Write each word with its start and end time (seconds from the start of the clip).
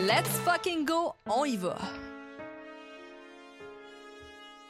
Let's 0.00 0.30
fucking 0.44 0.84
go, 0.84 1.16
on 1.26 1.44
y 1.44 1.56
va! 1.56 1.76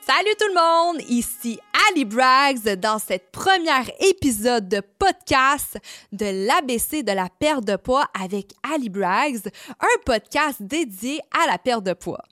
Salut 0.01 0.35
tout 0.39 0.49
le 0.49 0.55
monde, 0.55 1.03
ici 1.11 1.61
Ali 1.91 2.07
Braggs 2.07 2.77
dans 2.77 2.99
cette 2.99 3.31
première 3.31 3.91
épisode 4.01 4.71
de 4.71 4.81
podcast 4.99 5.77
de 6.13 6.47
l'ABC 6.47 7.03
de 7.03 7.13
la 7.13 7.29
perte 7.29 7.67
de 7.67 7.77
poids 7.77 8.07
avec 8.19 8.55
Ali 8.63 8.89
Braggs, 8.89 9.51
un 9.81 10.01
podcast 10.07 10.63
dédié 10.63 11.21
à 11.31 11.47
la 11.47 11.59
perte 11.59 11.85
de 11.85 11.93
poids. 11.93 12.25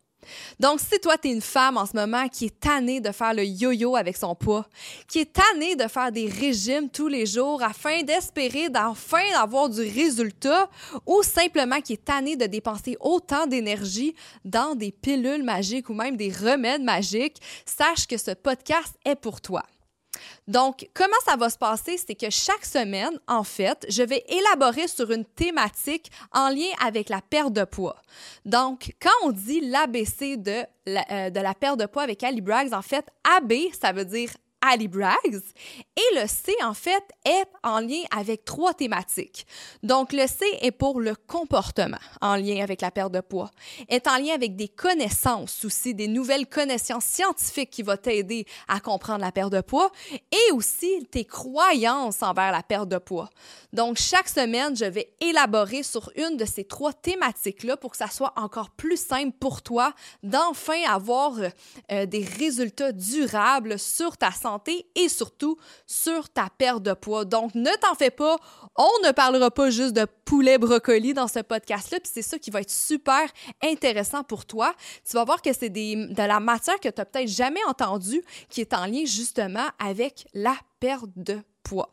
Donc, 0.60 0.80
si 0.80 0.98
toi, 1.00 1.16
tu 1.18 1.28
es 1.28 1.32
une 1.32 1.40
femme 1.40 1.76
en 1.76 1.86
ce 1.86 1.94
moment 1.94 2.28
qui 2.28 2.46
est 2.46 2.60
tannée 2.60 3.00
de 3.00 3.12
faire 3.12 3.34
le 3.34 3.44
yo-yo 3.44 3.96
avec 3.96 4.16
son 4.16 4.34
poids, 4.34 4.66
qui 5.08 5.20
est 5.20 5.32
tannée 5.32 5.76
de 5.76 5.88
faire 5.88 6.12
des 6.12 6.28
régimes 6.28 6.88
tous 6.88 7.08
les 7.08 7.26
jours 7.26 7.62
afin 7.62 8.02
d'espérer 8.02 8.68
d'enfin 8.68 9.24
avoir 9.38 9.68
du 9.68 9.80
résultat, 9.80 10.68
ou 11.06 11.22
simplement 11.22 11.80
qui 11.80 11.94
est 11.94 12.04
tannée 12.04 12.36
de 12.36 12.46
dépenser 12.46 12.96
autant 13.00 13.46
d'énergie 13.46 14.14
dans 14.44 14.74
des 14.74 14.92
pilules 14.92 15.42
magiques 15.42 15.88
ou 15.88 15.94
même 15.94 16.16
des 16.16 16.30
remèdes 16.30 16.82
magiques, 16.82 17.40
sache 17.64 18.06
que 18.06 18.16
ce 18.16 18.32
podcast 18.32 18.94
est 19.04 19.16
pour 19.16 19.40
toi. 19.40 19.62
Donc, 20.48 20.88
comment 20.94 21.16
ça 21.24 21.36
va 21.36 21.50
se 21.50 21.58
passer? 21.58 21.96
C'est 21.98 22.14
que 22.14 22.30
chaque 22.30 22.64
semaine, 22.64 23.18
en 23.26 23.44
fait, 23.44 23.86
je 23.88 24.02
vais 24.02 24.24
élaborer 24.28 24.88
sur 24.88 25.10
une 25.10 25.24
thématique 25.24 26.10
en 26.32 26.48
lien 26.48 26.70
avec 26.84 27.08
la 27.08 27.20
perte 27.20 27.52
de 27.52 27.64
poids. 27.64 27.96
Donc, 28.44 28.94
quand 29.00 29.10
on 29.24 29.32
dit 29.32 29.60
l'ABC 29.60 30.36
de, 30.36 30.64
la, 30.86 31.04
euh, 31.10 31.30
de 31.30 31.40
perte 31.58 31.80
de 31.80 31.86
poids 31.86 32.02
avec 32.02 32.22
Ali 32.22 32.40
Braggs, 32.40 32.72
en 32.72 32.82
fait, 32.82 33.06
AB, 33.38 33.52
ça 33.78 33.92
veut 33.92 34.04
dire 34.04 34.30
Ali 34.66 34.88
Braggs. 34.88 35.40
Et 35.96 36.20
le 36.20 36.26
C, 36.26 36.52
en 36.62 36.74
fait, 36.74 37.02
est 37.24 37.46
en 37.62 37.80
lien 37.80 38.02
avec 38.10 38.44
trois 38.44 38.74
thématiques. 38.74 39.46
Donc, 39.82 40.12
le 40.12 40.26
C 40.26 40.44
est 40.60 40.72
pour 40.72 41.00
le 41.00 41.14
comportement, 41.14 41.98
en 42.20 42.36
lien 42.36 42.62
avec 42.62 42.80
la 42.80 42.90
perte 42.90 43.12
de 43.12 43.20
poids. 43.20 43.50
Est 43.88 44.06
en 44.06 44.18
lien 44.18 44.34
avec 44.34 44.56
des 44.56 44.68
connaissances 44.68 45.64
aussi, 45.64 45.94
des 45.94 46.08
nouvelles 46.08 46.46
connaissances 46.46 47.04
scientifiques 47.04 47.70
qui 47.70 47.82
vont 47.82 47.96
t'aider 47.96 48.46
à 48.68 48.80
comprendre 48.80 49.20
la 49.20 49.32
perte 49.32 49.52
de 49.52 49.60
poids 49.60 49.90
et 50.12 50.52
aussi 50.52 51.06
tes 51.10 51.24
croyances 51.24 52.22
envers 52.22 52.52
la 52.52 52.62
perte 52.62 52.88
de 52.88 52.98
poids. 52.98 53.30
Donc, 53.72 53.98
chaque 53.98 54.28
semaine, 54.28 54.76
je 54.76 54.84
vais 54.84 55.14
élaborer 55.20 55.82
sur 55.82 56.10
une 56.16 56.36
de 56.36 56.44
ces 56.44 56.64
trois 56.64 56.92
thématiques-là 56.92 57.76
pour 57.76 57.92
que 57.92 57.96
ça 57.96 58.08
soit 58.08 58.32
encore 58.36 58.70
plus 58.70 59.00
simple 59.00 59.36
pour 59.38 59.62
toi 59.62 59.94
d'enfin 60.22 60.82
avoir 60.88 61.32
euh, 61.92 62.06
des 62.06 62.24
résultats 62.24 62.92
durables 62.92 63.78
sur 63.78 64.16
ta 64.16 64.30
santé 64.30 64.55
et 64.94 65.08
surtout 65.08 65.56
sur 65.86 66.28
ta 66.28 66.48
perte 66.56 66.82
de 66.82 66.92
poids. 66.94 67.24
Donc, 67.24 67.54
ne 67.54 67.70
t'en 67.80 67.94
fais 67.94 68.10
pas. 68.10 68.36
On 68.76 68.90
ne 69.06 69.12
parlera 69.12 69.50
pas 69.50 69.70
juste 69.70 69.94
de 69.94 70.06
poulet 70.24 70.58
brocoli 70.58 71.14
dans 71.14 71.28
ce 71.28 71.40
podcast-là, 71.40 72.00
puis 72.00 72.10
c'est 72.12 72.22
ça 72.22 72.38
qui 72.38 72.50
va 72.50 72.60
être 72.60 72.70
super 72.70 73.28
intéressant 73.62 74.22
pour 74.22 74.44
toi. 74.46 74.74
Tu 75.08 75.16
vas 75.16 75.24
voir 75.24 75.42
que 75.42 75.52
c'est 75.52 75.70
de 75.70 76.22
la 76.22 76.40
matière 76.40 76.80
que 76.80 76.88
tu 76.88 76.94
n'as 77.00 77.04
peut-être 77.04 77.28
jamais 77.28 77.64
entendue 77.68 78.22
qui 78.48 78.60
est 78.60 78.74
en 78.74 78.86
lien 78.86 79.04
justement 79.04 79.66
avec 79.78 80.26
la 80.34 80.56
perte 80.80 81.10
de 81.16 81.38
poids. 81.62 81.90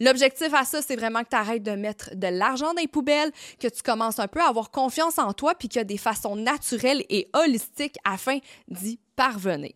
L'objectif 0.00 0.52
à 0.54 0.64
ça, 0.64 0.82
c'est 0.82 0.96
vraiment 0.96 1.22
que 1.22 1.30
tu 1.30 1.36
arrêtes 1.36 1.62
de 1.62 1.72
mettre 1.72 2.14
de 2.14 2.28
l'argent 2.28 2.72
dans 2.72 2.80
les 2.80 2.88
poubelles, 2.88 3.32
que 3.58 3.68
tu 3.68 3.82
commences 3.82 4.18
un 4.18 4.28
peu 4.28 4.40
à 4.40 4.48
avoir 4.48 4.70
confiance 4.70 5.18
en 5.18 5.32
toi, 5.32 5.54
puis 5.54 5.68
qu'il 5.68 5.78
y 5.78 5.82
a 5.82 5.84
des 5.84 5.98
façons 5.98 6.36
naturelles 6.36 7.04
et 7.08 7.28
holistiques 7.34 7.98
afin 8.04 8.38
d'y 8.68 8.98
parvenir. 9.16 9.74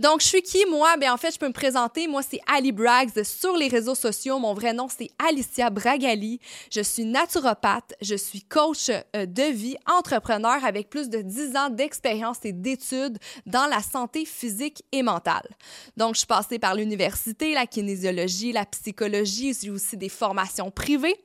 Donc, 0.00 0.22
je 0.22 0.26
suis 0.26 0.42
qui, 0.42 0.64
moi? 0.68 0.96
Ben, 0.96 1.12
en 1.12 1.16
fait, 1.16 1.32
je 1.32 1.38
peux 1.38 1.46
me 1.46 1.52
présenter. 1.52 2.08
Moi, 2.08 2.22
c'est 2.28 2.40
Ali 2.52 2.72
Braggs 2.72 3.22
sur 3.22 3.56
les 3.56 3.68
réseaux 3.68 3.94
sociaux. 3.94 4.40
Mon 4.40 4.52
vrai 4.52 4.72
nom, 4.72 4.88
c'est 4.88 5.08
Alicia 5.24 5.70
Bragali. 5.70 6.40
Je 6.72 6.80
suis 6.80 7.04
naturopathe. 7.04 7.94
Je 8.00 8.16
suis 8.16 8.42
coach 8.42 8.90
euh, 8.90 9.26
de 9.26 9.52
vie, 9.52 9.76
entrepreneur 9.86 10.64
avec 10.64 10.90
plus 10.90 11.08
de 11.08 11.22
10 11.22 11.56
ans 11.56 11.70
d'expérience 11.70 12.38
et 12.42 12.52
d'études 12.52 13.18
dans 13.46 13.66
la 13.66 13.80
santé 13.80 14.24
physique 14.24 14.82
et 14.90 15.04
mentale. 15.04 15.48
Donc, 15.96 16.14
je 16.14 16.20
suis 16.20 16.26
passée 16.26 16.58
par 16.58 16.74
l'université, 16.74 17.54
la 17.54 17.66
kinésiologie, 17.66 18.50
la 18.50 18.66
psychologie. 18.66 19.54
J'ai 19.60 19.70
aussi 19.70 19.96
des 19.96 20.08
formations 20.08 20.72
privées. 20.72 21.16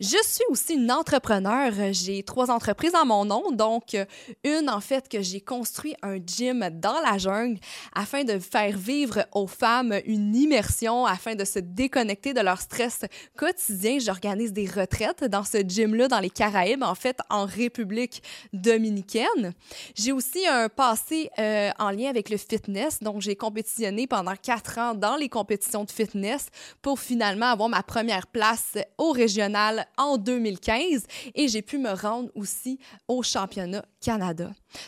Je 0.00 0.18
suis 0.24 0.44
aussi 0.48 0.74
une 0.74 0.90
entrepreneur. 0.90 1.72
J'ai 1.92 2.24
trois 2.24 2.50
entreprises 2.50 2.96
en 2.96 3.06
mon 3.06 3.24
nom. 3.24 3.52
Donc, 3.52 3.96
une, 4.42 4.68
en 4.68 4.80
fait, 4.80 5.08
que 5.08 5.22
j'ai 5.22 5.40
construit 5.40 5.94
un 6.02 6.16
gym 6.16 6.68
dans 6.72 6.98
la 7.00 7.18
jungle 7.18 7.60
afin 7.94 8.15
de 8.24 8.38
faire 8.38 8.76
vivre 8.76 9.26
aux 9.32 9.46
femmes 9.46 10.00
une 10.06 10.34
immersion, 10.34 11.06
afin 11.06 11.34
de 11.34 11.44
se 11.44 11.58
déconnecter 11.58 12.34
de 12.34 12.40
leur 12.40 12.60
stress 12.60 13.00
quotidien. 13.36 13.98
J'organise 13.98 14.52
des 14.52 14.66
retraites 14.66 15.24
dans 15.24 15.44
ce 15.44 15.58
gym-là, 15.58 16.08
dans 16.08 16.20
les 16.20 16.30
Caraïbes, 16.30 16.82
en 16.82 16.94
fait, 16.94 17.18
en 17.30 17.44
République 17.44 18.22
dominicaine. 18.52 19.52
J'ai 19.94 20.12
aussi 20.12 20.46
un 20.46 20.68
passé 20.68 21.30
euh, 21.38 21.70
en 21.78 21.90
lien 21.90 22.08
avec 22.08 22.30
le 22.30 22.36
fitness, 22.36 23.00
donc 23.00 23.20
j'ai 23.20 23.36
compétitionné 23.36 24.06
pendant 24.06 24.34
quatre 24.36 24.78
ans 24.78 24.94
dans 24.94 25.16
les 25.16 25.28
compétitions 25.28 25.84
de 25.84 25.90
fitness 25.90 26.48
pour 26.82 27.00
finalement 27.00 27.46
avoir 27.46 27.68
ma 27.68 27.82
première 27.82 28.26
place 28.26 28.74
au 28.98 29.12
régional 29.12 29.86
en 29.96 30.16
2015 30.16 31.06
et 31.34 31.48
j'ai 31.48 31.62
pu 31.62 31.78
me 31.78 31.90
rendre 31.90 32.30
aussi 32.34 32.78
au 33.08 33.22
championnat 33.22 33.84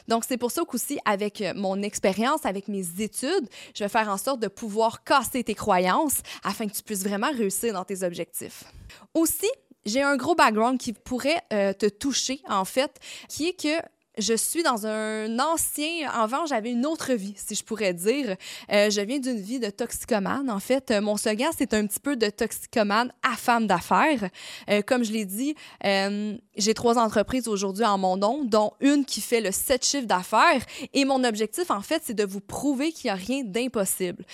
Donc, 0.08 0.24
c'est 0.26 0.36
pour 0.36 0.50
ça 0.50 0.62
qu'aussi, 0.66 0.98
avec 1.04 1.42
mon 1.54 1.82
expérience, 1.82 2.44
avec 2.44 2.68
mes 2.68 2.84
études, 3.00 3.48
je 3.74 3.84
vais 3.84 3.88
faire 3.88 4.08
en 4.08 4.16
sorte 4.16 4.40
de 4.40 4.48
pouvoir 4.48 5.04
casser 5.04 5.44
tes 5.44 5.54
croyances 5.54 6.22
afin 6.44 6.66
que 6.66 6.72
tu 6.72 6.82
puisses 6.82 7.04
vraiment 7.04 7.30
réussir 7.32 7.74
dans 7.74 7.84
tes 7.84 8.02
objectifs. 8.02 8.64
Aussi, 9.14 9.50
j'ai 9.84 10.02
un 10.02 10.16
gros 10.16 10.34
background 10.34 10.78
qui 10.78 10.92
pourrait 10.92 11.40
euh, 11.52 11.72
te 11.72 11.86
toucher, 11.86 12.40
en 12.48 12.64
fait, 12.64 13.00
qui 13.28 13.48
est 13.48 13.60
que 13.60 13.80
je 14.18 14.34
suis 14.34 14.62
dans 14.62 14.86
un 14.86 15.38
ancien. 15.38 16.10
Avant, 16.10 16.44
j'avais 16.46 16.72
une 16.72 16.84
autre 16.86 17.12
vie, 17.12 17.34
si 17.36 17.54
je 17.54 17.64
pourrais 17.64 17.94
dire. 17.94 18.36
Euh, 18.72 18.90
je 18.90 19.00
viens 19.00 19.18
d'une 19.18 19.38
vie 19.38 19.60
de 19.60 19.70
toxicomane. 19.70 20.50
En 20.50 20.60
fait, 20.60 20.90
mon 21.00 21.16
second, 21.16 21.50
c'est 21.56 21.72
un 21.72 21.86
petit 21.86 22.00
peu 22.00 22.16
de 22.16 22.28
toxicomane 22.28 23.12
à 23.22 23.36
femme 23.36 23.66
d'affaires. 23.66 24.28
Euh, 24.68 24.82
comme 24.82 25.04
je 25.04 25.12
l'ai 25.12 25.24
dit, 25.24 25.54
euh, 25.84 26.36
j'ai 26.56 26.74
trois 26.74 26.98
entreprises 26.98 27.46
aujourd'hui 27.48 27.84
en 27.84 27.96
mon 27.96 28.16
nom, 28.16 28.44
dont 28.44 28.72
une 28.80 29.04
qui 29.04 29.20
fait 29.20 29.40
le 29.40 29.52
sept 29.52 29.84
chiffres 29.84 30.06
d'affaires. 30.06 30.62
Et 30.92 31.04
mon 31.04 31.22
objectif, 31.22 31.70
en 31.70 31.80
fait, 31.80 32.02
c'est 32.04 32.14
de 32.14 32.24
vous 32.24 32.40
prouver 32.40 32.90
qu'il 32.92 33.08
n'y 33.08 33.12
a 33.12 33.14
rien 33.14 33.42
d'impossible. 33.44 34.24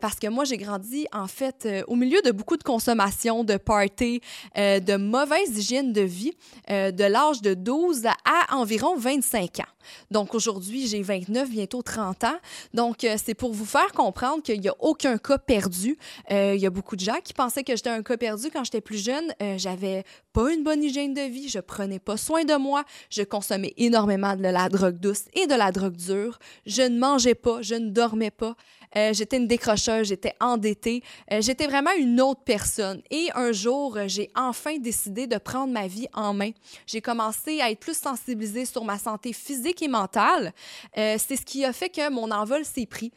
parce 0.00 0.18
que 0.18 0.28
moi, 0.28 0.44
j'ai 0.44 0.56
grandi, 0.56 1.06
en 1.12 1.26
fait, 1.26 1.68
au 1.88 1.96
milieu 1.96 2.22
de 2.22 2.30
beaucoup 2.30 2.56
de 2.56 2.62
consommation, 2.62 3.42
de 3.42 3.56
party, 3.56 4.20
de 4.56 4.96
mauvaise 4.96 5.58
hygiène 5.58 5.92
de 5.92 6.02
vie, 6.02 6.32
de 6.68 7.04
l'âge 7.04 7.42
de 7.42 7.54
12 7.54 8.06
à 8.06 8.56
environ 8.56 8.96
25 9.32 9.60
ans. 9.60 9.72
Donc 10.10 10.34
aujourd'hui, 10.34 10.86
j'ai 10.86 11.02
29, 11.02 11.50
bientôt 11.50 11.82
30 11.82 12.24
ans. 12.24 12.36
Donc 12.74 13.04
euh, 13.04 13.16
c'est 13.22 13.34
pour 13.34 13.52
vous 13.52 13.64
faire 13.64 13.92
comprendre 13.92 14.42
qu'il 14.42 14.60
n'y 14.60 14.68
a 14.68 14.74
aucun 14.78 15.18
cas 15.18 15.38
perdu. 15.38 15.98
Euh, 16.30 16.54
il 16.54 16.60
y 16.60 16.66
a 16.66 16.70
beaucoup 16.70 16.96
de 16.96 17.00
gens 17.00 17.18
qui 17.22 17.32
pensaient 17.32 17.64
que 17.64 17.74
j'étais 17.74 17.90
un 17.90 18.02
cas 18.02 18.16
perdu 18.16 18.48
quand 18.52 18.64
j'étais 18.64 18.80
plus 18.80 19.02
jeune. 19.02 19.32
Euh, 19.42 19.56
j'avais 19.58 20.04
pas 20.32 20.52
une 20.52 20.62
bonne 20.62 20.82
hygiène 20.82 21.14
de 21.14 21.22
vie, 21.22 21.48
je 21.48 21.58
prenais 21.58 21.98
pas 21.98 22.16
soin 22.16 22.44
de 22.44 22.54
moi, 22.56 22.84
je 23.10 23.22
consommais 23.22 23.74
énormément 23.76 24.36
de 24.36 24.42
la 24.42 24.68
drogue 24.68 24.98
douce 24.98 25.24
et 25.34 25.46
de 25.46 25.54
la 25.54 25.72
drogue 25.72 25.96
dure. 25.96 26.38
Je 26.66 26.82
ne 26.82 26.98
mangeais 26.98 27.34
pas, 27.34 27.62
je 27.62 27.74
ne 27.74 27.90
dormais 27.90 28.30
pas. 28.30 28.54
Euh, 28.96 29.12
j'étais 29.12 29.38
une 29.38 29.46
décrocheuse, 29.46 30.08
j'étais 30.08 30.34
endettée, 30.40 31.02
euh, 31.32 31.40
j'étais 31.40 31.66
vraiment 31.66 31.90
une 31.98 32.20
autre 32.20 32.42
personne. 32.44 33.02
Et 33.10 33.28
un 33.34 33.52
jour, 33.52 33.96
euh, 33.96 34.04
j'ai 34.06 34.30
enfin 34.34 34.78
décidé 34.78 35.26
de 35.26 35.38
prendre 35.38 35.72
ma 35.72 35.86
vie 35.86 36.08
en 36.12 36.34
main. 36.34 36.50
J'ai 36.86 37.00
commencé 37.00 37.60
à 37.60 37.70
être 37.70 37.80
plus 37.80 37.96
sensibilisée 37.96 38.64
sur 38.64 38.84
ma 38.84 38.98
santé 38.98 39.32
physique 39.32 39.82
et 39.82 39.88
mentale. 39.88 40.52
c'est 40.94 41.36
ce 41.36 41.42
qui 41.42 41.64
a 41.64 41.72
fait 41.72 41.88
que 41.88 42.10
mon 42.10 42.30
envol 42.30 42.64
s'est 42.64 42.86
pris. 42.86 43.12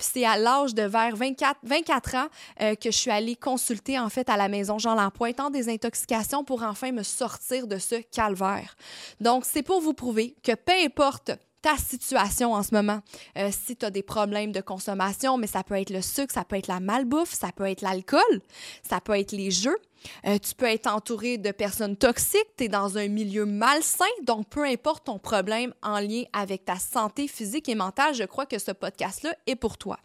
c'est 0.00 0.24
à 0.24 0.36
l'âge 0.36 0.74
de 0.74 0.82
vers 0.82 1.16
24, 1.16 1.58
24 1.62 2.14
ans 2.16 2.26
que 2.58 2.90
je 2.90 2.96
suis 2.96 3.10
allée 3.10 3.36
consulter 3.36 3.98
en 3.98 4.08
fait 4.08 4.28
à 4.28 4.36
la 4.36 4.48
maison 4.48 4.78
Jean 4.78 4.94
Lampointe 4.94 5.40
en 5.40 5.50
désintoxication 5.50 6.44
pour 6.44 6.62
enfin 6.62 6.92
me 6.92 7.02
sortir 7.02 7.66
de 7.66 7.78
ce 7.78 7.96
calvaire. 7.96 8.76
Donc, 9.20 9.44
c'est 9.44 9.62
pour 9.62 9.80
vous 9.80 9.94
prouver 9.94 10.34
que 10.42 10.54
peu 10.54 10.72
importe 10.84 11.32
ta 11.62 11.76
situation 11.76 12.52
en 12.52 12.62
ce 12.62 12.74
moment. 12.74 13.00
Euh, 13.38 13.50
si 13.50 13.76
tu 13.76 13.86
as 13.86 13.90
des 13.90 14.02
problèmes 14.02 14.52
de 14.52 14.60
consommation, 14.60 15.38
mais 15.38 15.46
ça 15.46 15.62
peut 15.62 15.78
être 15.80 15.90
le 15.90 16.02
sucre, 16.02 16.34
ça 16.34 16.44
peut 16.44 16.56
être 16.56 16.66
la 16.66 16.80
malbouffe, 16.80 17.32
ça 17.32 17.52
peut 17.52 17.68
être 17.68 17.80
l'alcool, 17.80 18.20
ça 18.82 19.00
peut 19.00 19.18
être 19.18 19.32
les 19.32 19.50
jeux, 19.50 19.78
Euh, 20.26 20.38
tu 20.38 20.54
peux 20.54 20.66
être 20.66 20.86
entouré 20.86 21.38
de 21.38 21.50
personnes 21.52 21.96
toxiques, 21.96 22.56
tu 22.56 22.64
es 22.64 22.68
dans 22.68 22.98
un 22.98 23.08
milieu 23.08 23.46
malsain, 23.46 24.04
donc 24.24 24.48
peu 24.48 24.64
importe 24.64 25.04
ton 25.04 25.18
problème 25.18 25.72
en 25.82 26.00
lien 26.00 26.24
avec 26.32 26.64
ta 26.64 26.76
santé 26.76 27.28
physique 27.28 27.68
et 27.68 27.74
mentale, 27.74 28.14
je 28.14 28.24
crois 28.24 28.46
que 28.46 28.58
ce 28.58 28.72
podcast-là 28.72 29.34
est 29.46 29.56
pour 29.56 29.78
toi. 29.78 29.98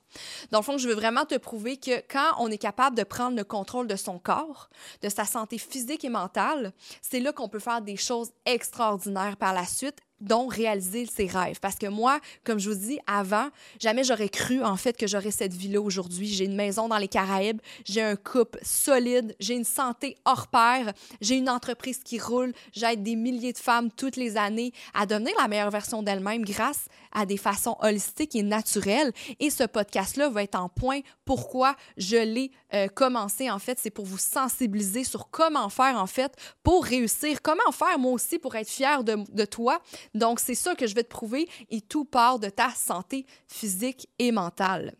Dans 0.52 0.60
le 0.60 0.64
fond, 0.64 0.78
je 0.78 0.88
veux 0.88 0.96
vraiment 0.96 1.26
te 1.26 1.36
prouver 1.36 1.78
que 1.78 2.00
quand 2.08 2.36
on 2.40 2.50
est 2.50 2.58
capable 2.58 2.96
de 2.96 3.04
prendre 3.04 3.38
le 3.38 3.44
contrôle 3.44 3.88
de 3.88 3.96
son 3.96 4.20
corps, 4.20 4.70
de 5.02 5.10
sa 5.10 5.26
santé 5.26 5.58
physique 5.58 6.06
et 6.06 6.10
mentale, 6.10 6.74
c'est 7.02 7.20
là 7.20 7.32
qu'on 7.32 7.50
peut 7.50 7.60
faire 7.60 7.82
des 7.82 7.98
choses 7.98 8.32
extraordinaires 8.46 9.38
par 9.38 9.54
la 9.54 9.66
suite 9.66 9.98
dont 10.20 10.48
réaliser 10.48 11.06
ses 11.06 11.28
rêves. 11.28 11.60
Parce 11.60 11.76
que 11.76 11.88
moi, 11.88 12.20
comme 12.44 12.60
je 12.60 12.70
vous 12.70 12.76
dis 12.76 13.00
avant, 13.08 13.50
jamais 13.80 14.04
j'aurais 14.04 14.30
cru 14.30 14.64
en 14.64 14.76
fait 14.76 14.98
que 14.98 15.08
j'aurais 15.08 15.32
cette 15.32 15.54
vie-là 15.54 15.82
aujourd'hui. 15.82 16.28
J'ai 16.28 16.46
une 16.46 16.56
maison 16.56 16.88
dans 16.88 16.98
les 16.98 17.08
Caraïbes, 17.08 17.62
j'ai 17.86 18.02
un 18.02 18.16
couple 18.16 18.60
solide, 18.62 19.36
j'ai 19.40 19.56
une 19.56 19.64
santé 19.64 20.18
hors 20.26 20.48
pair, 20.48 20.94
j'ai 21.22 21.36
une 21.36 21.50
entreprise 21.50 22.00
qui 22.04 22.20
roule, 22.20 22.54
j'aide 22.74 23.04
des 23.04 23.16
milliers 23.16 23.54
de 23.54 23.58
femmes 23.58 23.92
toutes 23.92 24.16
les 24.16 24.38
années 24.38 24.74
à 24.94 25.06
devenir 25.06 25.34
la 25.40 25.48
meilleure 25.48 25.72
version 25.72 26.04
d'elles-mêmes 26.04 26.46
grâce 26.46 26.86
à 27.12 27.26
des 27.26 27.38
façons 27.38 27.76
holistiques 27.82 28.36
et 28.36 28.44
naturelles. 28.44 29.12
Et 29.40 29.50
ce 29.50 29.64
podcast-là 29.64 30.30
va 30.30 30.44
être 30.44 30.60
en 30.60 30.70
point 30.70 31.02
pourquoi 31.26 31.76
je 31.98 32.18
l'ai 32.18 32.52
euh, 32.74 32.88
commencé 32.88 33.50
en 33.50 33.60
fait, 33.60 33.80
c'est 33.80 33.90
pour 33.90 34.06
vous 34.06 34.18
sensibiliser 34.18 35.04
sur 35.04 35.30
comment 35.30 35.70
faire 35.70 35.98
en 35.98 36.08
fait 36.08 36.36
pour 36.64 36.86
réussir, 36.86 37.42
comment 37.42 37.72
faire 37.72 37.98
moi 38.00 38.12
aussi 38.12 38.40
pour 38.40 38.56
être 38.56 38.70
fière 38.70 39.04
de, 39.04 39.18
de 39.32 39.46
toi? 39.46 39.82
Donc, 40.14 40.40
c'est 40.40 40.56
ça 40.56 40.76
que 40.76 40.88
je 40.88 40.96
vais 40.96 41.04
te 41.04 41.10
prouver. 41.10 41.48
Et 41.70 41.82
tout 41.82 42.06
part 42.06 42.40
de 42.40 42.50
ta 42.50 42.70
santé 42.72 43.26
physique 43.48 44.08
et 44.20 44.32
mentale 44.32 44.96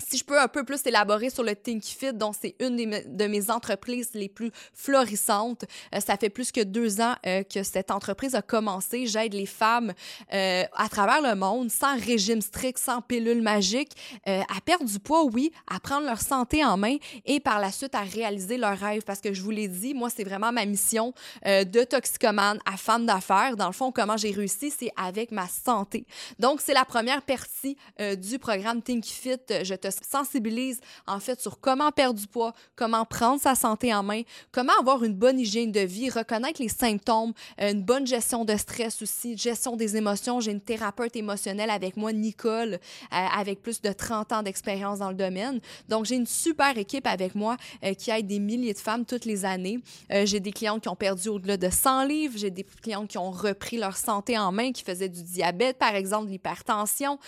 si 0.00 0.16
je 0.18 0.24
peux 0.24 0.40
un 0.40 0.48
peu 0.48 0.64
plus 0.64 0.80
élaborer 0.86 1.30
sur 1.30 1.42
le 1.42 1.54
Think 1.54 1.84
Fit, 1.84 2.12
dont 2.12 2.32
c'est 2.32 2.56
une 2.60 2.76
de 2.76 3.26
mes 3.26 3.50
entreprises 3.50 4.10
les 4.14 4.28
plus 4.28 4.50
florissantes. 4.74 5.64
Euh, 5.94 6.00
ça 6.00 6.16
fait 6.16 6.30
plus 6.30 6.52
que 6.52 6.62
deux 6.62 7.00
ans 7.00 7.14
euh, 7.26 7.42
que 7.42 7.62
cette 7.62 7.90
entreprise 7.90 8.34
a 8.34 8.42
commencé. 8.42 9.06
J'aide 9.06 9.34
les 9.34 9.46
femmes 9.46 9.92
euh, 10.32 10.64
à 10.74 10.88
travers 10.88 11.22
le 11.22 11.34
monde, 11.34 11.70
sans 11.70 11.98
régime 11.98 12.40
strict, 12.40 12.78
sans 12.78 13.00
pilule 13.02 13.42
magique, 13.42 13.92
à 14.26 14.60
perdre 14.64 14.84
du 14.84 14.98
poids, 14.98 15.24
oui, 15.24 15.50
à 15.66 15.80
prendre 15.80 16.06
leur 16.06 16.20
santé 16.20 16.64
en 16.64 16.76
main 16.76 16.96
et 17.24 17.40
par 17.40 17.58
la 17.58 17.70
suite 17.70 17.94
à 17.94 18.00
réaliser 18.00 18.56
leurs 18.56 18.78
rêves. 18.78 19.02
Parce 19.04 19.20
que 19.20 19.32
je 19.32 19.42
vous 19.42 19.50
l'ai 19.50 19.68
dit, 19.68 19.94
moi, 19.94 20.08
c'est 20.10 20.24
vraiment 20.24 20.52
ma 20.52 20.64
mission 20.64 21.12
de 21.44 21.84
toxicomane 21.84 22.58
à 22.64 22.76
femme 22.76 23.06
d'affaires. 23.06 23.56
Dans 23.56 23.66
le 23.66 23.72
fond, 23.72 23.92
comment 23.92 24.16
j'ai 24.16 24.30
réussi, 24.30 24.70
c'est 24.70 24.90
avec 24.96 25.32
ma 25.32 25.48
santé. 25.48 26.06
Donc, 26.38 26.60
c'est 26.60 26.74
la 26.74 26.84
première 26.84 27.22
partie 27.22 27.76
du 28.18 28.38
programme 28.38 28.82
Think 28.82 29.04
Fit. 29.04 29.38
Je 29.48 29.74
te 29.74 29.89
sensibilise 29.90 30.80
en 31.06 31.20
fait 31.20 31.40
sur 31.40 31.60
comment 31.60 31.90
perdre 31.90 32.18
du 32.18 32.26
poids, 32.26 32.52
comment 32.76 33.04
prendre 33.04 33.40
sa 33.40 33.54
santé 33.54 33.92
en 33.94 34.02
main, 34.02 34.22
comment 34.52 34.72
avoir 34.78 35.04
une 35.04 35.14
bonne 35.14 35.38
hygiène 35.38 35.72
de 35.72 35.80
vie, 35.80 36.10
reconnaître 36.10 36.60
les 36.60 36.68
symptômes, 36.68 37.32
euh, 37.60 37.72
une 37.72 37.82
bonne 37.82 38.06
gestion 38.06 38.44
de 38.44 38.56
stress 38.56 39.02
aussi, 39.02 39.36
gestion 39.36 39.76
des 39.76 39.96
émotions. 39.96 40.40
J'ai 40.40 40.52
une 40.52 40.60
thérapeute 40.60 41.16
émotionnelle 41.16 41.70
avec 41.70 41.96
moi, 41.96 42.12
Nicole, 42.12 42.74
euh, 42.74 42.78
avec 43.10 43.62
plus 43.62 43.80
de 43.80 43.92
30 43.92 44.32
ans 44.32 44.42
d'expérience 44.42 44.98
dans 44.98 45.10
le 45.10 45.14
domaine. 45.14 45.60
Donc, 45.88 46.06
j'ai 46.06 46.16
une 46.16 46.26
super 46.26 46.76
équipe 46.78 47.06
avec 47.06 47.34
moi 47.34 47.56
euh, 47.84 47.94
qui 47.94 48.10
aide 48.10 48.26
des 48.26 48.38
milliers 48.38 48.74
de 48.74 48.78
femmes 48.78 49.04
toutes 49.04 49.24
les 49.24 49.44
années. 49.44 49.80
j'ai 50.24 50.40
des 50.40 50.52
clientes 50.52 50.82
qui 50.82 50.88
ont 50.88 50.96
perdu 50.96 51.28
au-delà 51.28 51.56
de 51.56 51.70
100 51.70 52.04
livres, 52.04 52.34
j'ai 52.36 52.50
des 52.50 52.64
clientes 52.64 53.08
qui 53.08 53.18
ont 53.18 53.30
repris 53.30 53.76
leur 53.76 53.96
santé 53.96 54.38
en 54.38 54.52
main, 54.52 54.72
qui 54.72 54.82
faisaient 54.82 55.08
du 55.08 55.22
diabète, 55.22 55.78
par 55.78 55.94
exemple, 55.94 56.26
de 56.26 56.32
l'hypertension. 56.32 57.18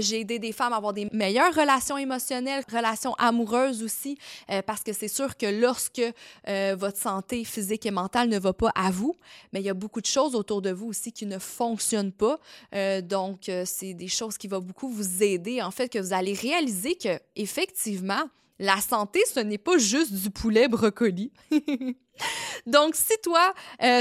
j'ai 0.00 0.20
aidé 0.20 0.38
des 0.38 0.52
femmes 0.52 0.72
à 0.72 0.76
avoir 0.76 0.92
des 0.92 1.08
meilleures 1.12 1.54
relations 1.54 1.98
relations 2.12 3.14
amoureuses 3.14 3.82
aussi, 3.82 4.18
euh, 4.50 4.62
parce 4.62 4.82
que 4.82 4.92
c'est 4.92 5.08
sûr 5.08 5.36
que 5.36 5.46
lorsque 5.46 6.02
euh, 6.48 6.76
votre 6.78 6.98
santé 6.98 7.44
physique 7.44 7.86
et 7.86 7.90
mentale 7.90 8.28
ne 8.28 8.38
va 8.38 8.52
pas 8.52 8.70
à 8.74 8.90
vous, 8.90 9.14
mais 9.52 9.60
il 9.60 9.66
y 9.66 9.70
a 9.70 9.74
beaucoup 9.74 10.00
de 10.00 10.06
choses 10.06 10.34
autour 10.34 10.62
de 10.62 10.70
vous 10.70 10.86
aussi 10.86 11.12
qui 11.12 11.26
ne 11.26 11.38
fonctionnent 11.38 12.12
pas. 12.12 12.38
Euh, 12.74 13.00
donc, 13.00 13.50
c'est 13.64 13.94
des 13.94 14.08
choses 14.08 14.38
qui 14.38 14.48
vont 14.48 14.60
beaucoup 14.60 14.88
vous 14.88 15.22
aider, 15.22 15.62
en 15.62 15.70
fait, 15.70 15.88
que 15.88 15.98
vous 15.98 16.12
allez 16.12 16.34
réaliser 16.34 16.96
que 16.96 17.18
effectivement, 17.36 18.28
la 18.58 18.80
santé, 18.80 19.20
ce 19.32 19.40
n'est 19.40 19.58
pas 19.58 19.78
juste 19.78 20.12
du 20.12 20.30
poulet 20.30 20.68
brocoli. 20.68 21.32
Donc, 22.66 22.94
si 22.94 23.14
toi, 23.22 23.52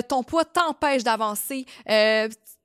ton 0.08 0.24
poids 0.24 0.46
t'empêche 0.46 1.04
d'avancer, 1.04 1.66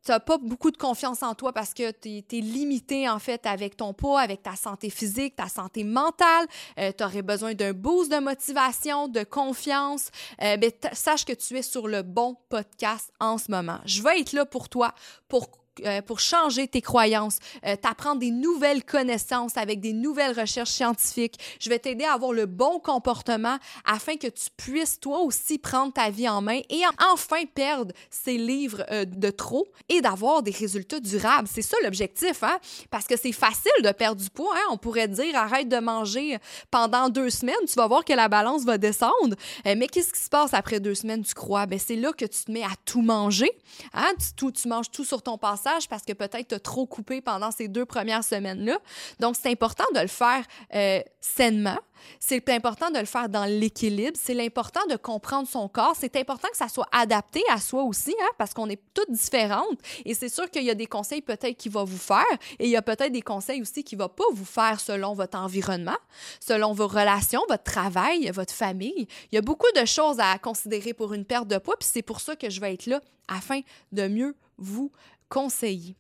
tu 0.09 0.21
pas 0.25 0.39
beaucoup 0.39 0.71
de 0.71 0.77
confiance 0.77 1.23
en 1.23 1.35
toi 1.35 1.53
parce 1.53 1.75
que 1.75 1.91
tu 1.91 2.09
es, 2.19 2.41
limité 2.41 3.09
en 3.09 3.19
fait 3.19 3.45
avec 3.45 3.77
ton 3.77 3.93
poids, 3.93 4.21
avec 4.21 4.43
ta 4.43 4.57
santé 4.57 4.89
physique, 4.89 5.37
ta 5.37 5.49
santé 5.49 5.85
mentale, 5.85 6.47
euh, 6.79 6.93
tu 6.97 7.05
aurais 7.05 7.23
besoin 7.23 7.55
d'un 7.55 7.73
boost 7.73 8.11
de 8.11 8.19
motivation, 8.19 9.09
de 9.09 9.23
confiance, 9.23 10.11
euh, 10.43 10.57
ben, 10.57 10.73
sache 10.93 11.25
que 11.25 11.33
tu 11.33 11.59
es 11.59 11.63
sur 11.63 11.89
le 11.89 12.03
bon 12.03 12.37
podcast 12.49 13.13
en 13.21 13.37
ce 13.37 13.51
moment. 13.51 13.81
Je 13.85 14.03
vais 14.03 14.21
être 14.21 14.33
là 14.33 14.47
pour 14.47 14.69
toi, 14.69 14.95
pour 15.29 15.51
euh, 15.85 16.03
pour 16.03 16.21
changer 16.21 16.69
tes 16.69 16.81
croyances, 16.81 17.39
euh, 17.67 17.77
t'apprendre 17.77 18.21
des 18.21 18.31
nouvelles 18.31 18.85
connaissances 18.85 19.57
avec 19.57 19.81
des 19.81 19.93
nouvelles 19.93 20.39
recherches 20.39 20.71
scientifiques. 20.71 21.39
Je 21.61 21.69
vais 21.69 21.79
t'aider 21.79 22.05
à 22.05 22.15
avoir 22.15 22.33
le 22.33 22.47
bon 22.47 22.79
comportement 22.81 23.59
afin 23.85 24.17
que 24.17 24.27
tu 24.27 24.49
puisses 24.57 24.99
toi 25.01 25.21
aussi 25.21 25.59
prendre 25.59 25.93
ta 25.93 26.11
vie 26.11 26.29
en 26.29 26.41
main 26.41 26.61
et 26.71 26.83
enfin 27.13 27.45
perdre 27.55 27.93
ces 28.11 28.39
livres 28.39 28.85
euh, 28.91 29.05
de 29.05 29.31
trop 29.31 29.67
et 29.89 30.01
d'avoir 30.01 30.43
des 30.43 30.51
résultats 30.51 31.01
durables. 31.01 31.49
C'est 31.51 31.63
ça 31.63 31.77
l'objectif, 31.83 32.43
hein? 32.43 32.59
Parce 32.91 33.07
que 33.07 33.17
c'est 33.17 33.33
facile 33.33 33.83
de 33.83 33.91
perdre 33.93 34.21
du 34.21 34.31
poids. 34.31 34.55
Hein? 34.55 34.69
On 34.71 34.77
pourrait 34.77 35.09
dire 35.09 35.37
arrête 35.37 35.69
de 35.69 35.79
manger 35.79 36.39
pendant 36.71 37.09
deux 37.09 37.31
semaines, 37.31 37.55
tu 37.67 37.75
vas 37.75 37.87
voir 37.87 38.05
que 38.05 38.13
la 38.13 38.29
balance 38.29 38.65
va 38.65 38.79
descendre. 38.79 39.37
mais 39.65 39.87
qu'est-ce 39.87 40.13
qui 40.13 40.21
se 40.21 40.29
passe 40.29 40.55
après 40.55 40.81
deux 40.81 40.95
semaines, 40.95 41.25
tu 41.25 41.35
crois? 41.35 41.67
Ben, 41.67 41.79
c'est 41.79 41.97
là 41.97 42.13
que 42.13 42.25
tu 42.25 42.45
te 42.45 42.51
mets 42.51 42.65
à 42.65 42.73
tout 42.85 43.03
manger. 43.03 43.51
Hein? 43.93 44.13
Tu, 44.37 44.53
tu 44.53 44.69
manges 44.69 44.91
tout 44.91 45.05
sur 45.05 45.23
ton 45.23 45.39
passage 45.39 45.68
parce 45.89 46.03
que 46.03 46.13
peut-être 46.13 46.49
tu 46.49 46.55
as 46.55 46.61
trop 46.61 46.87
coupé 46.87 47.21
pendant 47.21 47.51
ces 47.51 47.69
deux 47.69 47.85
premières 47.85 48.25
semaines-là. 48.25 48.79
Donc, 49.21 49.37
c'est 49.41 49.51
important 49.51 49.85
de 49.95 50.01
le 50.01 50.09
faire 50.09 50.45
euh, 50.75 51.01
sainement. 51.21 51.79
C'est 52.21 52.49
important 52.51 52.91
de 52.91 52.99
le 52.99 53.05
faire 53.05 53.29
dans 53.29 53.45
l'équilibre. 53.45 54.17
C'est 54.21 54.35
l'important 54.35 54.85
de 54.89 54.97
comprendre 54.97 55.49
son 55.49 55.69
corps. 55.69 55.95
C'est 55.99 56.17
important 56.17 56.49
que 56.49 56.57
ça 56.57 56.69
soit 56.69 56.89
adapté 56.93 57.43
à 57.51 57.59
soi 57.59 57.83
aussi, 57.83 58.15
hein, 58.21 58.29
parce 58.39 58.55
qu'on 58.55 58.69
est 58.69 58.81
toutes 58.95 59.11
différentes. 59.11 59.79
Et 60.05 60.15
c'est 60.15 60.29
sûr 60.29 60.51
qu'il 60.51 60.65
y 60.65 60.71
a 60.71 60.75
des 60.75 60.87
conseils 60.87 61.23
peut-être 61.23 61.57
qui 61.57 61.69
vont 61.69 61.85
vous 61.85 61.99
faire 61.99 62.25
et 62.59 62.65
il 62.65 62.71
y 62.71 62.77
a 62.77 62.83
peut-être 62.83 63.13
des 63.13 63.23
conseils 63.23 63.61
aussi 63.61 63.85
qui 63.85 63.97
ne 63.97 64.03
vont 64.03 64.09
pas 64.09 64.25
vous 64.33 64.45
faire 64.45 64.81
selon 64.81 65.15
votre 65.15 65.39
environnement, 65.39 65.97
selon 66.41 66.73
vos 66.73 66.87
relations, 66.87 67.43
votre 67.49 67.65
travail, 67.65 68.31
votre 68.31 68.55
famille. 68.55 69.07
Il 69.31 69.35
y 69.35 69.39
a 69.39 69.43
beaucoup 69.43 69.71
de 69.77 69.85
choses 69.85 70.19
à 70.21 70.39
considérer 70.39 70.95
pour 70.95 71.15
une 71.15 71.25
perte 71.25 71.49
de 71.49 71.59
poids, 71.59 71.77
puis 71.79 71.89
c'est 71.91 72.03
pour 72.03 72.21
ça 72.21 72.37
que 72.37 72.51
je 72.51 72.61
vais 72.61 72.75
être 72.75 72.87
là 72.87 73.01
afin 73.29 73.61
de 73.93 74.09
mieux 74.09 74.37
vous 74.57 74.91
conseiller 75.29 75.97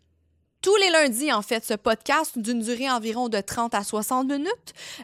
tous 0.61 0.75
les 0.77 0.91
lundis, 0.91 1.33
en 1.33 1.43
fait, 1.43 1.65
ce 1.65 1.75
podcast 1.75 2.37
d'une 2.37 2.61
durée 2.61 2.91
environ 2.91 3.29
de 3.29 3.41
30 3.41 3.75
à 3.75 3.85
60 3.85 4.27
minutes. 4.27 4.49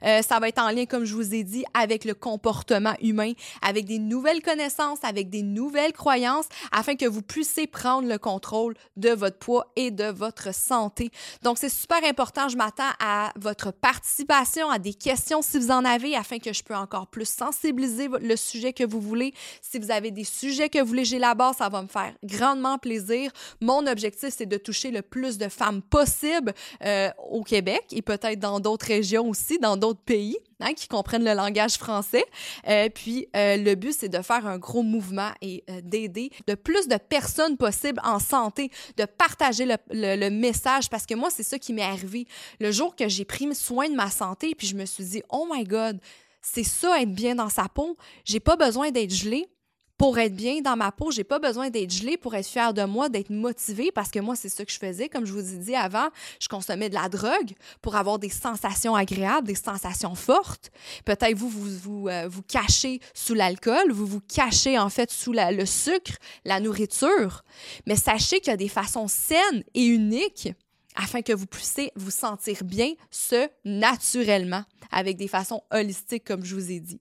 Euh, 0.05 0.21
ça 0.23 0.41
va 0.41 0.49
être 0.49 0.61
en 0.61 0.71
lien, 0.71 0.85
comme 0.85 1.05
je 1.05 1.15
vous 1.15 1.33
ai 1.33 1.45
dit, 1.45 1.65
avec 1.75 2.05
le 2.05 2.15
comportement 2.15 2.95
humain, 3.01 3.33
avec 3.63 3.85
des 3.85 3.99
nouvelles 3.99 4.43
connaissances, 4.43 4.99
avec 5.05 5.31
des 5.31 5.43
nouvelles 5.43 5.93
croyances, 5.93 6.47
afin 6.73 6.97
que 6.97 7.07
vous 7.07 7.23
puissiez 7.23 7.69
prendre 7.69 8.09
le 8.09 8.19
contrôle 8.19 8.75
de 8.97 9.11
votre 9.11 9.39
poids 9.39 9.71
et 9.77 9.93
de 9.93 10.07
votre 10.07 10.53
santé. 10.53 11.11
Donc, 11.43 11.59
c'est 11.59 11.69
super 11.69 12.03
important. 12.05 12.49
Je 12.49 12.57
m'attends 12.57 12.83
à 12.99 13.33
votre 13.37 13.71
participation, 13.71 14.69
à 14.71 14.81
des 14.81 14.95
questions 14.95 15.41
si 15.41 15.59
vous 15.59 15.71
en 15.71 15.85
avez, 15.85 16.17
afin 16.17 16.39
que 16.39 16.53
je 16.53 16.65
peux 16.65 16.75
encore 16.75 17.07
plus 17.07 17.29
sensibiliser 17.29 18.09
le 18.21 18.37
sujet 18.37 18.73
que 18.73 18.85
vous 18.85 19.01
voulez. 19.01 19.33
Si 19.63 19.79
vous 19.79 19.93
avez 19.93 20.11
des 20.11 20.25
sujets 20.25 20.69
que 20.69 20.81
vous 20.81 20.87
voulez 20.87 21.05
j'élabore, 21.05 21.55
ça 21.55 21.69
va 21.69 21.83
me 21.83 21.89
faire 21.89 22.13
grandement 22.25 22.79
plaisir. 22.79 23.31
Mon 23.61 23.87
objectif, 23.87 24.35
c'est 24.37 24.47
de 24.47 24.57
toucher 24.57 24.91
le 24.91 25.03
plus 25.03 25.39
de 25.39 25.44
femmes 25.49 25.83
possibles 25.83 26.53
euh, 26.85 27.11
au 27.31 27.43
Québec 27.43 27.85
et 27.93 28.03
peut-être 28.03 28.39
dans 28.39 28.61
d'autres 28.61 28.87
régions 28.87 29.29
aussi, 29.29 29.59
dans 29.59 29.77
d'autres 29.77 30.03
pays. 30.03 30.37
Hein, 30.61 30.73
qui 30.73 30.87
comprennent 30.87 31.25
le 31.25 31.35
langage 31.35 31.75
français. 31.75 32.25
Euh, 32.69 32.89
puis 32.89 33.27
euh, 33.37 33.57
le 33.57 33.75
but, 33.75 33.93
c'est 33.93 34.09
de 34.09 34.23
faire 34.23 34.47
un 34.47 34.57
gros 34.57 34.85
mouvement 34.85 35.31
et 35.43 35.65
d'aider 35.83 36.31
de 36.47 36.55
plus 36.55 36.87
de 36.87 36.97
personnes 36.97 37.57
possibles 37.57 38.01
en 38.05 38.21
santé, 38.21 38.71
de 38.97 39.05
partager 39.05 39.67
le, 39.67 39.77
le 39.91 40.31
message 40.31 40.89
parce 40.89 41.07
que 41.07 41.15
moi, 41.15 41.29
c'est 41.29 41.43
ça 41.43 41.59
qui 41.59 41.73
m'est 41.73 41.83
arrivé. 41.83 42.27
Le 42.61 42.71
jour 42.71 42.95
que 42.95 43.09
j'ai 43.09 43.25
pris 43.25 43.53
soin 43.55 43.91
de 43.91 43.97
ma 43.97 44.11
santé, 44.11 44.55
puis 44.55 44.69
je 44.69 44.77
me 44.77 44.87
suis 44.87 45.05
dit, 45.05 45.23
oh 45.29 45.47
my 45.53 45.65
God, 45.65 46.01
c'est 46.41 46.65
ça 46.65 47.01
être 47.01 47.13
bien 47.13 47.35
dans 47.35 47.49
sa 47.49 47.69
peau. 47.69 47.97
J'ai 48.25 48.41
pas 48.41 48.57
besoin 48.57 48.91
d'être 48.91 49.13
gelée 49.13 49.49
pour 49.97 50.19
être 50.19 50.35
bien 50.35 50.61
dans 50.61 50.77
ma 50.77 50.91
peau, 50.91 51.11
j'ai 51.11 51.25
pas 51.25 51.39
besoin 51.39 51.71
d'être 51.71 51.93
gelée 51.93 52.17
pour 52.17 52.35
être 52.35 52.47
fière 52.47 52.75
de 52.75 52.85
moi, 52.85 53.09
d'être 53.09 53.31
motivée 53.31 53.91
parce 53.93 54.11
que 54.11 54.19
moi 54.19 54.35
c'est 54.37 54.49
ça 54.49 54.65
que 54.65 54.73
je 54.73 54.79
faisais 54.79 55.09
comme 55.09 55.25
je 55.25 55.33
vous 55.33 55.55
ai 55.55 55.59
dit 55.59 55.75
avant, 55.77 56.09
je 56.41 56.49
consommais 56.49 56.89
de 56.89 56.95
la 56.95 57.09
drogue 57.09 57.53
pour 57.81 57.97
avoir 57.97 58.19
des 58.19 58.29
sensations 58.29 58.95
agréables, 58.95 59.47
des 59.47 59.55
sensations 59.55 60.15
fortes. 60.15 60.71
Peut-être 61.05 61.37
vous 61.37 61.49
vous 61.49 61.79
vous, 61.79 62.09
euh, 62.09 62.29
vous 62.29 62.43
cachez 62.43 63.01
sous 63.15 63.35
l'alcool, 63.35 63.93
vous 63.93 64.07
vous 64.07 64.21
cachez 64.21 64.79
en 64.79 64.89
fait 64.89 65.11
sous 65.11 65.33
le 65.33 65.67
sucre, 65.67 66.15
la 66.45 66.61
nourriture, 66.61 67.45
mais 67.87 67.97
sachez 67.97 68.41
qu'il 68.41 68.51
y 68.51 68.55
a 68.55 68.57
des 68.57 68.69
façons 68.69 69.09
saines 69.09 69.63
et 69.75 69.85
uniques 69.85 70.49
afin 70.95 71.23
que 71.23 71.33
vous 71.33 71.47
puissiez 71.47 71.93
vous 71.97 72.11
sentir 72.11 72.63
bien, 72.65 72.93
ce 73.11 73.49
naturellement, 73.65 74.65
avec 74.91 75.17
des 75.17 75.29
façons 75.29 75.63
holistiques, 75.73 76.25
comme 76.25 76.45
je 76.45 76.55
vous 76.55 76.71
ai 76.71 76.81
dit. 76.81 77.01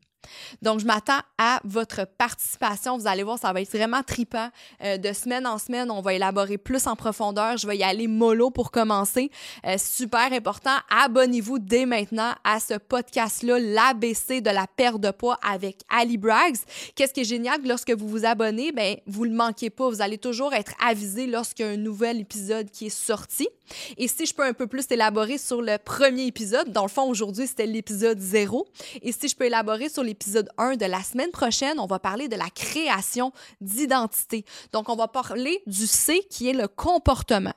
Donc, 0.61 0.79
je 0.79 0.85
m'attends 0.85 1.19
à 1.37 1.59
votre 1.63 2.05
participation. 2.05 2.97
Vous 2.97 3.07
allez 3.07 3.23
voir, 3.23 3.39
ça 3.39 3.51
va 3.53 3.61
être 3.61 3.71
vraiment 3.75 4.03
tripant. 4.03 4.49
Euh, 4.83 4.97
de 4.97 5.13
semaine 5.13 5.45
en 5.45 5.57
semaine, 5.57 5.91
on 5.91 6.01
va 6.01 6.13
élaborer 6.13 6.57
plus 6.57 6.87
en 6.87 6.95
profondeur. 6.95 7.57
Je 7.57 7.67
vais 7.67 7.77
y 7.77 7.83
aller 7.83 8.07
mollo 8.07 8.49
pour 8.51 8.71
commencer. 8.71 9.31
Euh, 9.65 9.77
super 9.77 10.31
important, 10.31 10.75
abonnez-vous 10.89 11.59
dès 11.59 11.85
maintenant 11.85 12.33
à 12.43 12.59
ce 12.59 12.75
podcast-là, 12.75 13.59
l'ABC 13.59 14.41
de 14.41 14.49
la 14.49 14.67
perte 14.67 15.01
de 15.01 15.11
poids 15.11 15.39
avec 15.47 15.81
Ali 15.89 16.17
Braggs. 16.17 16.57
Qu'est-ce 16.95 17.13
qui 17.13 17.21
est 17.21 17.25
génial, 17.25 17.59
lorsque 17.65 17.91
vous 17.91 18.07
vous 18.07 18.25
abonnez, 18.25 18.71
ben, 18.71 18.97
vous 19.07 19.23
le 19.23 19.31
manquez 19.31 19.69
pas. 19.69 19.89
Vous 19.89 20.01
allez 20.01 20.17
toujours 20.17 20.53
être 20.53 20.73
avisé 20.83 21.27
lorsqu'il 21.27 21.65
y 21.65 21.69
a 21.69 21.71
un 21.71 21.77
nouvel 21.77 22.19
épisode 22.19 22.69
qui 22.69 22.87
est 22.87 22.89
sorti. 22.89 23.47
Et 23.97 24.07
si 24.07 24.25
je 24.25 24.33
peux 24.33 24.43
un 24.43 24.53
peu 24.53 24.67
plus 24.67 24.85
élaborer 24.91 25.37
sur 25.37 25.61
le 25.61 25.77
premier 25.77 26.25
épisode, 26.25 26.71
dans 26.71 26.83
le 26.83 26.89
fond, 26.89 27.03
aujourd'hui, 27.03 27.47
c'était 27.47 27.65
l'épisode 27.65 28.19
0. 28.19 28.67
Et 29.01 29.11
si 29.11 29.27
je 29.27 29.35
peux 29.35 29.45
élaborer 29.45 29.89
sur 29.89 30.03
l'épisode 30.13 30.49
1 30.59 30.75
de 30.75 30.85
la 30.85 31.01
semaine 31.01 31.31
prochaine, 31.31 31.79
on 31.79 31.87
va 31.87 31.97
parler 31.97 32.27
de 32.27 32.35
la 32.35 32.49
création 32.53 33.31
d'identité. 33.61 34.45
Donc, 34.71 34.87
on 34.89 34.95
va 34.95 35.07
parler 35.07 35.63
du 35.65 35.87
C 35.87 36.21
qui 36.29 36.47
est 36.47 36.53
le 36.53 36.67
comportement. 36.67 37.53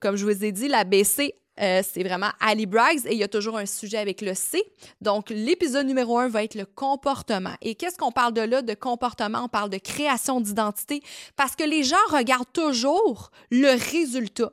Comme 0.00 0.16
je 0.16 0.24
vous 0.24 0.42
ai 0.42 0.50
dit, 0.50 0.68
la 0.68 0.84
BC 0.84 1.34
euh, 1.60 1.82
c'est 1.82 2.04
vraiment 2.04 2.30
Ali 2.38 2.66
Braggs 2.66 3.04
et 3.04 3.12
il 3.14 3.18
y 3.18 3.24
a 3.24 3.28
toujours 3.28 3.58
un 3.58 3.66
sujet 3.66 3.98
avec 3.98 4.20
le 4.20 4.32
C. 4.32 4.62
Donc, 5.00 5.28
l'épisode 5.30 5.86
numéro 5.86 6.16
un 6.16 6.28
va 6.28 6.44
être 6.44 6.54
le 6.54 6.64
comportement. 6.64 7.54
Et 7.62 7.74
qu'est-ce 7.74 7.98
qu'on 7.98 8.12
parle 8.12 8.32
de 8.32 8.42
là, 8.42 8.62
de 8.62 8.74
comportement? 8.74 9.40
On 9.42 9.48
parle 9.48 9.68
de 9.68 9.78
création 9.78 10.40
d'identité 10.40 11.02
parce 11.34 11.56
que 11.56 11.64
les 11.64 11.82
gens 11.82 11.96
regardent 12.10 12.52
toujours 12.52 13.32
le 13.50 13.76
résultat. 13.90 14.52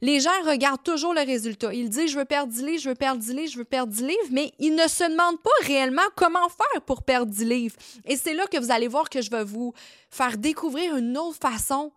Les 0.00 0.20
gens 0.20 0.30
regardent 0.46 0.82
toujours 0.82 1.14
le 1.14 1.20
résultat. 1.20 1.72
Ils 1.72 1.88
disent 1.88 2.10
je 2.10 2.18
veux 2.18 2.24
perdre 2.24 2.52
10 2.52 2.64
livres, 2.64 2.82
je 2.82 2.88
veux 2.88 2.94
perdre 2.94 3.20
10 3.20 3.34
livres, 3.34 3.52
je 3.52 3.58
veux 3.58 3.64
perdre 3.64 3.92
10 3.92 4.02
livres, 4.02 4.28
mais 4.30 4.52
ils 4.58 4.74
ne 4.74 4.88
se 4.88 5.04
demandent 5.04 5.40
pas 5.40 5.66
réellement 5.66 6.02
comment 6.16 6.48
faire 6.48 6.82
pour 6.82 7.02
perdre 7.02 7.32
10 7.32 7.44
livres. 7.44 7.76
Et 8.06 8.16
c'est 8.16 8.34
là 8.34 8.46
que 8.46 8.58
vous 8.58 8.70
allez 8.70 8.88
voir 8.88 9.08
que 9.10 9.22
je 9.22 9.30
vais 9.30 9.44
vous 9.44 9.72
faire 10.10 10.36
découvrir 10.38 10.96
une 10.96 11.16
autre 11.16 11.38
façon 11.40 11.92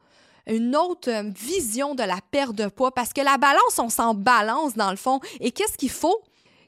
une 0.48 0.76
autre 0.76 1.10
euh, 1.10 1.32
vision 1.36 1.96
de 1.96 2.04
la 2.04 2.20
perte 2.32 2.56
de 2.56 2.68
poids 2.68 2.92
parce 2.92 3.14
que 3.14 3.22
la 3.22 3.38
balance, 3.38 3.80
on 3.80 3.90
s'en 3.90 4.14
balance 4.14 4.76
dans 4.76 4.92
le 4.92 4.96
fond. 4.96 5.20
Et 5.40 5.52
qu'est-ce 5.52 5.78
qu'il 5.78 5.90
faut? 5.90 6.22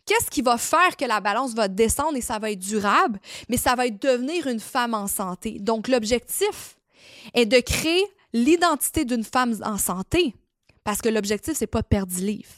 Qu'est-ce 0.06 0.30
qui 0.32 0.42
va 0.42 0.58
faire 0.58 0.96
que 0.96 1.06
la 1.06 1.20
balance 1.20 1.54
va 1.54 1.68
descendre 1.68 2.16
et 2.16 2.22
ça 2.22 2.40
va 2.40 2.52
être 2.52 2.60
durable? 2.60 3.20
Mais 3.50 3.58
ça 3.58 3.76
va 3.76 3.88
être 3.88 4.02
devenir 4.02 4.48
une 4.48 4.60
femme 4.60 4.94
en 4.94 5.08
santé. 5.08 5.60
Donc, 5.60 5.90
l'objectif 5.90 6.78
est 7.34 7.46
de 7.46 7.60
créer 7.60 8.06
l'identité 8.34 9.04
d'une 9.04 9.26
femme 9.26 9.56
en 9.64 9.78
santé. 9.78 10.34
Parce 10.88 11.02
que 11.02 11.10
l'objectif, 11.10 11.58
c'est 11.58 11.68
pas 11.68 11.84
perdre 11.84 12.14
10 12.14 12.24
livres. 12.24 12.56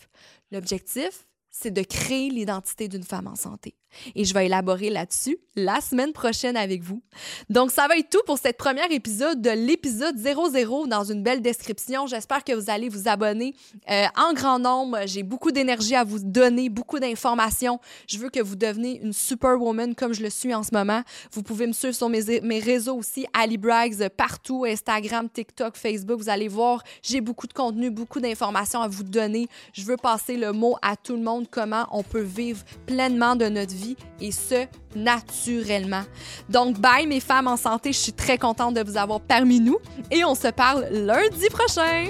L'objectif, 0.51 1.25
c'est 1.49 1.71
de 1.71 1.81
créer 1.81 2.29
l'identité 2.29 2.87
d'une 2.87 3.01
femme 3.01 3.25
en 3.25 3.33
santé. 3.33 3.73
Et 4.15 4.25
je 4.25 4.33
vais 4.33 4.45
élaborer 4.45 4.89
là-dessus 4.89 5.37
la 5.55 5.81
semaine 5.81 6.13
prochaine 6.13 6.57
avec 6.57 6.83
vous. 6.83 7.01
Donc, 7.49 7.71
ça 7.71 7.87
va 7.87 7.97
être 7.97 8.09
tout 8.09 8.21
pour 8.25 8.37
cette 8.37 8.57
première 8.57 8.91
épisode 8.91 9.41
de 9.41 9.49
l'épisode 9.49 10.17
00 10.17 10.87
dans 10.87 11.03
une 11.03 11.23
belle 11.23 11.41
description. 11.41 12.07
J'espère 12.07 12.43
que 12.43 12.53
vous 12.53 12.69
allez 12.69 12.89
vous 12.89 13.07
abonner 13.07 13.53
euh, 13.89 14.05
en 14.15 14.33
grand 14.33 14.59
nombre. 14.59 14.99
J'ai 15.05 15.23
beaucoup 15.23 15.51
d'énergie 15.51 15.95
à 15.95 16.03
vous 16.03 16.19
donner, 16.19 16.69
beaucoup 16.69 16.99
d'informations. 16.99 17.79
Je 18.07 18.17
veux 18.17 18.29
que 18.29 18.39
vous 18.39 18.55
deveniez 18.55 18.99
une 19.03 19.13
superwoman 19.13 19.95
comme 19.95 20.13
je 20.13 20.23
le 20.23 20.29
suis 20.29 20.53
en 20.53 20.63
ce 20.63 20.69
moment. 20.73 21.01
Vous 21.31 21.43
pouvez 21.43 21.67
me 21.67 21.73
suivre 21.73 21.95
sur 21.95 22.09
mes, 22.09 22.59
réseaux 22.59 22.95
aussi, 22.95 23.25
Ali 23.33 23.57
Braggs, 23.57 24.07
partout, 24.09 24.65
Instagram, 24.65 25.29
TikTok, 25.29 25.75
Facebook. 25.75 26.19
Vous 26.19 26.29
allez 26.29 26.47
voir, 26.47 26.83
j'ai 27.01 27.21
beaucoup 27.21 27.47
de 27.47 27.53
contenu, 27.53 27.89
beaucoup 27.89 28.19
d'informations 28.19 28.81
à 28.81 28.87
vous 28.87 29.03
donner. 29.03 29.47
Je 29.73 29.83
veux 29.83 29.97
passer 29.97 30.37
le 30.37 30.51
mot 30.51 30.77
à 30.81 30.95
tout 30.95 31.15
le 31.15 31.21
monde, 31.21 31.47
comment 31.49 31.87
on 31.91 32.03
peut 32.03 32.21
vivre 32.21 32.63
pleinement 32.85 33.35
de 33.35 33.45
notre 33.45 33.73
et 34.19 34.31
ce, 34.31 34.65
naturellement. 34.95 36.03
Donc, 36.49 36.79
bye 36.79 37.07
mes 37.07 37.19
femmes 37.19 37.47
en 37.47 37.57
santé, 37.57 37.91
je 37.91 37.97
suis 37.97 38.13
très 38.13 38.37
contente 38.37 38.73
de 38.75 38.83
vous 38.83 38.97
avoir 38.97 39.19
parmi 39.19 39.59
nous 39.59 39.77
et 40.11 40.23
on 40.23 40.35
se 40.35 40.47
parle 40.47 40.85
lundi 40.91 41.47
prochain. 41.49 42.05